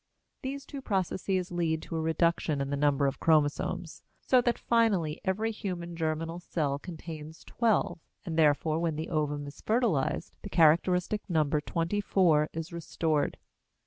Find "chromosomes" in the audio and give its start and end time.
3.19-4.01